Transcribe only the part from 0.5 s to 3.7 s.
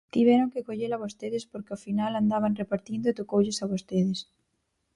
que collela vostedes porque ao final andaban repartindo e tocoulles a